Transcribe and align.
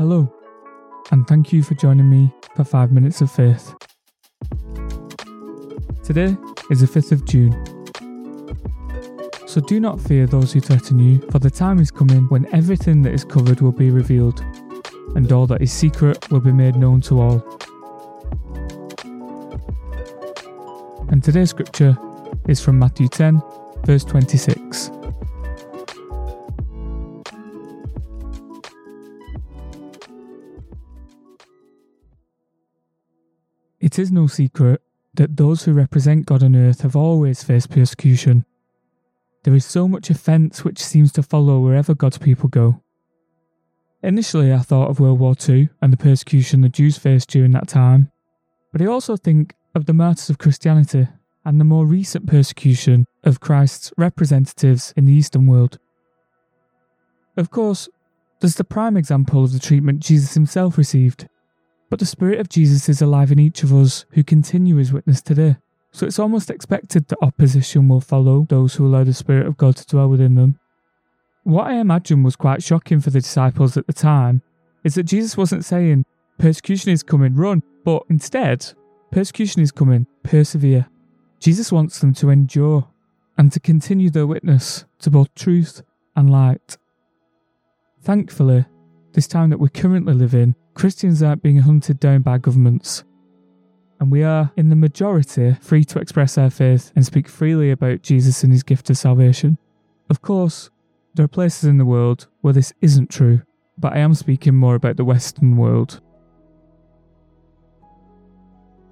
Hello, 0.00 0.34
and 1.10 1.28
thank 1.28 1.52
you 1.52 1.62
for 1.62 1.74
joining 1.74 2.08
me 2.08 2.32
for 2.56 2.64
5 2.64 2.90
Minutes 2.90 3.20
of 3.20 3.30
Faith. 3.30 3.74
Today 6.02 6.38
is 6.70 6.80
the 6.80 6.86
5th 6.86 7.12
of 7.12 7.26
June. 7.26 7.52
So 9.46 9.60
do 9.60 9.78
not 9.78 10.00
fear 10.00 10.26
those 10.26 10.54
who 10.54 10.60
threaten 10.60 10.98
you, 10.98 11.20
for 11.30 11.38
the 11.38 11.50
time 11.50 11.80
is 11.80 11.90
coming 11.90 12.24
when 12.30 12.46
everything 12.54 13.02
that 13.02 13.12
is 13.12 13.26
covered 13.26 13.60
will 13.60 13.72
be 13.72 13.90
revealed, 13.90 14.42
and 15.16 15.30
all 15.30 15.46
that 15.48 15.60
is 15.60 15.70
secret 15.70 16.30
will 16.30 16.40
be 16.40 16.50
made 16.50 16.76
known 16.76 17.02
to 17.02 17.20
all. 17.20 17.44
And 21.10 21.22
today's 21.22 21.50
scripture 21.50 21.94
is 22.48 22.58
from 22.58 22.78
Matthew 22.78 23.08
10, 23.08 23.42
verse 23.84 24.04
26. 24.04 24.92
It 33.80 33.98
is 33.98 34.12
no 34.12 34.26
secret 34.26 34.82
that 35.14 35.36
those 35.36 35.64
who 35.64 35.72
represent 35.72 36.26
God 36.26 36.42
on 36.42 36.54
earth 36.54 36.82
have 36.82 36.94
always 36.94 37.42
faced 37.42 37.70
persecution. 37.70 38.44
There 39.44 39.54
is 39.54 39.64
so 39.64 39.88
much 39.88 40.10
offence 40.10 40.64
which 40.64 40.78
seems 40.78 41.12
to 41.12 41.22
follow 41.22 41.60
wherever 41.60 41.94
God's 41.94 42.18
people 42.18 42.48
go. 42.48 42.82
Initially, 44.02 44.52
I 44.52 44.58
thought 44.58 44.90
of 44.90 45.00
World 45.00 45.18
War 45.18 45.34
II 45.48 45.70
and 45.80 45.92
the 45.92 45.96
persecution 45.96 46.60
the 46.60 46.68
Jews 46.68 46.98
faced 46.98 47.30
during 47.30 47.52
that 47.52 47.68
time, 47.68 48.10
but 48.72 48.82
I 48.82 48.86
also 48.86 49.16
think 49.16 49.54
of 49.74 49.86
the 49.86 49.94
martyrs 49.94 50.30
of 50.30 50.38
Christianity 50.38 51.08
and 51.44 51.58
the 51.58 51.64
more 51.64 51.86
recent 51.86 52.26
persecution 52.26 53.06
of 53.24 53.40
Christ's 53.40 53.92
representatives 53.96 54.92
in 54.96 55.06
the 55.06 55.12
Eastern 55.12 55.46
world. 55.46 55.78
Of 57.36 57.50
course, 57.50 57.88
there's 58.40 58.56
the 58.56 58.64
prime 58.64 58.96
example 58.96 59.44
of 59.44 59.52
the 59.52 59.58
treatment 59.58 60.00
Jesus 60.00 60.34
himself 60.34 60.76
received 60.76 61.28
but 61.90 61.98
the 61.98 62.06
Spirit 62.06 62.40
of 62.40 62.48
Jesus 62.48 62.88
is 62.88 63.02
alive 63.02 63.30
in 63.30 63.38
each 63.38 63.62
of 63.62 63.74
us 63.74 64.06
who 64.12 64.24
continue 64.24 64.76
his 64.76 64.92
witness 64.92 65.20
today. 65.20 65.56
So 65.92 66.06
it's 66.06 66.20
almost 66.20 66.50
expected 66.50 67.08
that 67.08 67.18
opposition 67.20 67.88
will 67.88 68.00
follow 68.00 68.46
those 68.48 68.74
who 68.74 68.86
allow 68.86 69.04
the 69.04 69.12
Spirit 69.12 69.46
of 69.46 69.56
God 69.56 69.76
to 69.76 69.86
dwell 69.86 70.08
within 70.08 70.36
them. 70.36 70.58
What 71.42 71.66
I 71.66 71.74
imagine 71.74 72.22
was 72.22 72.36
quite 72.36 72.62
shocking 72.62 73.00
for 73.00 73.10
the 73.10 73.20
disciples 73.20 73.76
at 73.76 73.88
the 73.88 73.92
time 73.92 74.42
is 74.84 74.94
that 74.94 75.02
Jesus 75.02 75.36
wasn't 75.36 75.64
saying, 75.64 76.04
persecution 76.38 76.92
is 76.92 77.02
coming, 77.02 77.34
run, 77.34 77.62
but 77.84 78.04
instead, 78.08 78.72
persecution 79.10 79.60
is 79.60 79.72
coming, 79.72 80.06
persevere. 80.22 80.86
Jesus 81.40 81.72
wants 81.72 81.98
them 81.98 82.14
to 82.14 82.30
endure 82.30 82.88
and 83.36 83.50
to 83.50 83.58
continue 83.58 84.10
their 84.10 84.26
witness 84.26 84.84
to 85.00 85.10
both 85.10 85.34
truth 85.34 85.82
and 86.14 86.30
light. 86.30 86.76
Thankfully, 88.02 88.66
this 89.12 89.26
time 89.26 89.50
that 89.50 89.58
we 89.58 89.68
currently 89.68 90.14
live 90.14 90.34
in, 90.34 90.54
Christians 90.74 91.22
aren't 91.22 91.42
being 91.42 91.58
hunted 91.58 91.98
down 92.00 92.22
by 92.22 92.38
governments. 92.38 93.04
And 93.98 94.10
we 94.10 94.22
are, 94.22 94.50
in 94.56 94.70
the 94.70 94.76
majority, 94.76 95.56
free 95.60 95.84
to 95.84 95.98
express 95.98 96.38
our 96.38 96.50
faith 96.50 96.90
and 96.96 97.04
speak 97.04 97.28
freely 97.28 97.70
about 97.70 98.02
Jesus 98.02 98.42
and 98.42 98.52
his 98.52 98.62
gift 98.62 98.88
of 98.88 98.96
salvation. 98.96 99.58
Of 100.08 100.22
course, 100.22 100.70
there 101.14 101.24
are 101.24 101.28
places 101.28 101.64
in 101.64 101.78
the 101.78 101.84
world 101.84 102.28
where 102.40 102.54
this 102.54 102.72
isn't 102.80 103.10
true, 103.10 103.42
but 103.76 103.92
I 103.92 103.98
am 103.98 104.14
speaking 104.14 104.54
more 104.54 104.74
about 104.74 104.96
the 104.96 105.04
Western 105.04 105.56
world. 105.56 106.00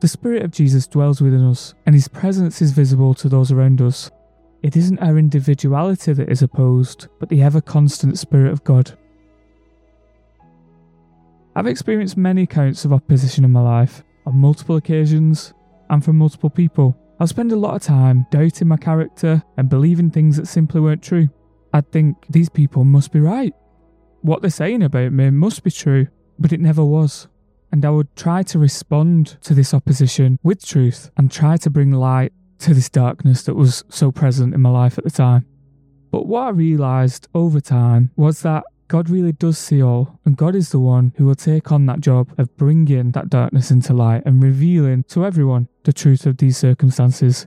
The 0.00 0.08
Spirit 0.08 0.42
of 0.42 0.50
Jesus 0.50 0.86
dwells 0.86 1.20
within 1.20 1.44
us, 1.44 1.74
and 1.86 1.94
his 1.94 2.08
presence 2.08 2.60
is 2.60 2.72
visible 2.72 3.14
to 3.14 3.28
those 3.28 3.52
around 3.52 3.80
us. 3.80 4.10
It 4.62 4.76
isn't 4.76 4.98
our 4.98 5.18
individuality 5.18 6.12
that 6.12 6.30
is 6.30 6.42
opposed, 6.42 7.08
but 7.18 7.28
the 7.28 7.42
ever 7.42 7.60
constant 7.60 8.18
Spirit 8.18 8.52
of 8.52 8.64
God. 8.64 8.96
I've 11.56 11.66
experienced 11.66 12.16
many 12.16 12.42
accounts 12.42 12.84
of 12.84 12.92
opposition 12.92 13.44
in 13.44 13.50
my 13.50 13.60
life, 13.60 14.04
on 14.24 14.36
multiple 14.36 14.76
occasions, 14.76 15.52
and 15.88 16.04
from 16.04 16.16
multiple 16.16 16.50
people. 16.50 16.96
I'll 17.18 17.26
spend 17.26 17.52
a 17.52 17.56
lot 17.56 17.74
of 17.74 17.82
time 17.82 18.26
doubting 18.30 18.68
my 18.68 18.76
character 18.76 19.42
and 19.56 19.68
believing 19.68 20.10
things 20.10 20.36
that 20.36 20.46
simply 20.46 20.80
weren't 20.80 21.02
true. 21.02 21.28
I'd 21.72 21.90
think 21.90 22.16
these 22.30 22.48
people 22.48 22.84
must 22.84 23.12
be 23.12 23.20
right. 23.20 23.52
What 24.22 24.42
they're 24.42 24.50
saying 24.50 24.82
about 24.82 25.12
me 25.12 25.30
must 25.30 25.64
be 25.64 25.70
true, 25.70 26.06
but 26.38 26.52
it 26.52 26.60
never 26.60 26.84
was. 26.84 27.28
And 27.72 27.84
I 27.84 27.90
would 27.90 28.14
try 28.16 28.42
to 28.44 28.58
respond 28.58 29.38
to 29.42 29.54
this 29.54 29.74
opposition 29.74 30.38
with 30.42 30.64
truth 30.64 31.10
and 31.16 31.30
try 31.30 31.56
to 31.58 31.70
bring 31.70 31.90
light 31.90 32.32
to 32.60 32.74
this 32.74 32.88
darkness 32.88 33.42
that 33.44 33.54
was 33.54 33.84
so 33.88 34.12
present 34.12 34.54
in 34.54 34.60
my 34.60 34.70
life 34.70 34.98
at 34.98 35.04
the 35.04 35.10
time. 35.10 35.46
But 36.10 36.26
what 36.26 36.42
I 36.42 36.50
realised 36.50 37.28
over 37.34 37.60
time 37.60 38.10
was 38.16 38.42
that 38.42 38.64
God 38.90 39.08
really 39.08 39.30
does 39.30 39.56
see 39.56 39.80
all, 39.80 40.18
and 40.24 40.36
God 40.36 40.56
is 40.56 40.70
the 40.70 40.80
one 40.80 41.12
who 41.16 41.24
will 41.24 41.36
take 41.36 41.70
on 41.70 41.86
that 41.86 42.00
job 42.00 42.34
of 42.38 42.56
bringing 42.56 43.12
that 43.12 43.30
darkness 43.30 43.70
into 43.70 43.92
light 43.92 44.24
and 44.26 44.42
revealing 44.42 45.04
to 45.10 45.24
everyone 45.24 45.68
the 45.84 45.92
truth 45.92 46.26
of 46.26 46.38
these 46.38 46.56
circumstances. 46.56 47.46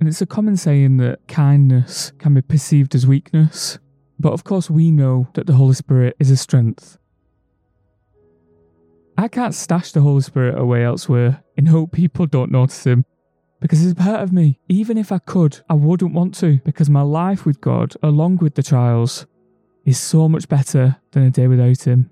And 0.00 0.08
it's 0.08 0.22
a 0.22 0.26
common 0.26 0.56
saying 0.56 0.96
that 0.96 1.28
kindness 1.28 2.12
can 2.18 2.32
be 2.32 2.40
perceived 2.40 2.94
as 2.94 3.06
weakness, 3.06 3.78
but 4.18 4.32
of 4.32 4.42
course, 4.42 4.70
we 4.70 4.90
know 4.90 5.28
that 5.34 5.46
the 5.46 5.52
Holy 5.52 5.74
Spirit 5.74 6.16
is 6.18 6.30
a 6.30 6.38
strength. 6.38 6.96
I 9.18 9.28
can't 9.28 9.54
stash 9.54 9.92
the 9.92 10.00
Holy 10.00 10.22
Spirit 10.22 10.58
away 10.58 10.82
elsewhere 10.82 11.44
in 11.58 11.66
hope 11.66 11.92
people 11.92 12.24
don't 12.24 12.50
notice 12.50 12.86
him 12.86 13.04
because 13.60 13.80
he's 13.80 13.92
part 13.92 14.22
of 14.22 14.32
me. 14.32 14.60
Even 14.70 14.96
if 14.96 15.12
I 15.12 15.18
could, 15.18 15.60
I 15.68 15.74
wouldn't 15.74 16.14
want 16.14 16.34
to 16.36 16.58
because 16.64 16.88
my 16.88 17.02
life 17.02 17.44
with 17.44 17.60
God, 17.60 17.92
along 18.02 18.38
with 18.38 18.54
the 18.54 18.62
trials, 18.62 19.26
is 19.86 19.98
so 19.98 20.28
much 20.28 20.48
better 20.48 20.96
than 21.12 21.22
a 21.22 21.30
day 21.30 21.46
without 21.46 21.86
him. 21.86 22.10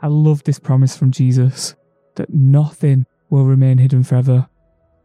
I 0.00 0.06
love 0.06 0.44
this 0.44 0.58
promise 0.58 0.96
from 0.96 1.10
Jesus 1.10 1.74
that 2.14 2.32
nothing 2.32 3.04
will 3.28 3.44
remain 3.44 3.78
hidden 3.78 4.04
forever, 4.04 4.48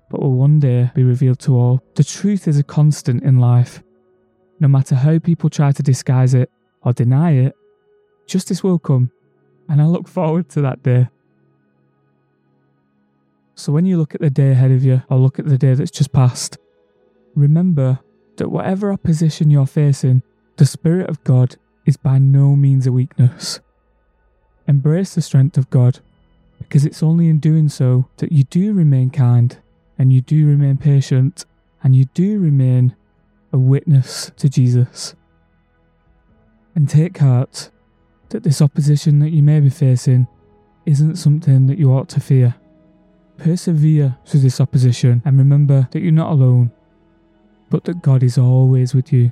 but 0.09 0.21
will 0.21 0.33
one 0.33 0.59
day 0.59 0.91
be 0.93 1.03
revealed 1.03 1.39
to 1.39 1.55
all. 1.55 1.81
The 1.95 2.03
truth 2.03 2.47
is 2.47 2.59
a 2.59 2.63
constant 2.63 3.23
in 3.23 3.39
life. 3.39 3.83
No 4.59 4.67
matter 4.67 4.95
how 4.95 5.19
people 5.19 5.49
try 5.49 5.71
to 5.71 5.83
disguise 5.83 6.33
it 6.33 6.51
or 6.83 6.93
deny 6.93 7.31
it, 7.31 7.55
justice 8.27 8.63
will 8.63 8.79
come, 8.79 9.11
and 9.67 9.81
I 9.81 9.85
look 9.85 10.07
forward 10.07 10.49
to 10.49 10.61
that 10.61 10.83
day. 10.83 11.07
So 13.55 13.71
when 13.71 13.85
you 13.85 13.97
look 13.97 14.13
at 14.13 14.21
the 14.21 14.29
day 14.29 14.51
ahead 14.51 14.71
of 14.71 14.83
you 14.83 15.01
or 15.09 15.17
look 15.17 15.39
at 15.39 15.45
the 15.45 15.57
day 15.57 15.73
that's 15.73 15.91
just 15.91 16.11
passed, 16.11 16.57
remember 17.35 17.99
that 18.37 18.49
whatever 18.49 18.91
opposition 18.91 19.49
you're 19.49 19.65
facing, 19.65 20.23
the 20.55 20.65
Spirit 20.65 21.09
of 21.09 21.23
God 21.23 21.57
is 21.85 21.97
by 21.97 22.17
no 22.17 22.55
means 22.55 22.87
a 22.87 22.91
weakness. 22.91 23.59
Embrace 24.67 25.15
the 25.15 25.21
strength 25.21 25.57
of 25.57 25.69
God, 25.69 25.99
because 26.59 26.85
it's 26.85 27.03
only 27.03 27.29
in 27.29 27.39
doing 27.39 27.69
so 27.69 28.09
that 28.17 28.31
you 28.31 28.43
do 28.45 28.73
remain 28.73 29.09
kind, 29.09 29.57
and 29.97 30.11
you 30.11 30.21
do 30.21 30.47
remain 30.47 30.77
patient, 30.77 31.45
and 31.83 31.95
you 31.95 32.05
do 32.13 32.39
remain 32.39 32.95
a 33.53 33.57
witness 33.57 34.31
to 34.37 34.49
Jesus. 34.49 35.15
And 36.75 36.89
take 36.89 37.17
heart 37.17 37.69
that 38.29 38.43
this 38.43 38.61
opposition 38.61 39.19
that 39.19 39.31
you 39.31 39.41
may 39.41 39.59
be 39.59 39.69
facing 39.69 40.27
isn't 40.85 41.15
something 41.15 41.67
that 41.67 41.77
you 41.77 41.91
ought 41.91 42.09
to 42.09 42.19
fear. 42.19 42.55
Persevere 43.37 44.17
through 44.25 44.41
this 44.41 44.59
opposition 44.59 45.21
and 45.23 45.37
remember 45.37 45.87
that 45.91 46.01
you're 46.01 46.11
not 46.11 46.31
alone 46.31 46.71
but 47.69 47.83
that 47.85 48.01
God 48.01 48.23
is 48.23 48.37
always 48.37 48.93
with 48.93 49.11
you. 49.11 49.31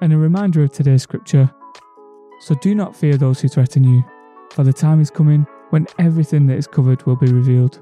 And 0.00 0.12
a 0.12 0.16
reminder 0.16 0.62
of 0.62 0.72
today's 0.72 1.02
scripture 1.02 1.50
So 2.40 2.54
do 2.54 2.74
not 2.74 2.96
fear 2.96 3.16
those 3.16 3.40
who 3.40 3.48
threaten 3.48 3.82
you, 3.82 4.04
for 4.50 4.62
the 4.62 4.72
time 4.72 5.00
is 5.00 5.10
coming 5.10 5.46
when 5.70 5.86
everything 5.98 6.46
that 6.46 6.56
is 6.56 6.66
covered 6.66 7.04
will 7.04 7.16
be 7.16 7.32
revealed, 7.32 7.80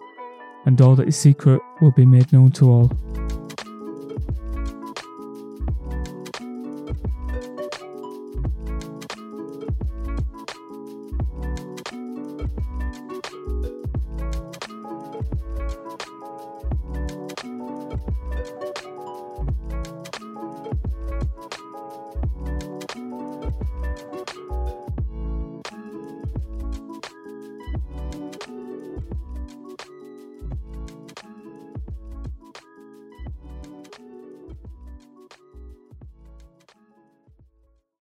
and 0.64 0.80
all 0.80 0.96
that 0.96 1.08
is 1.08 1.16
secret 1.16 1.60
will 1.80 1.92
be 1.92 2.06
made 2.06 2.32
known 2.32 2.50
to 2.52 2.70
all. 2.70 3.25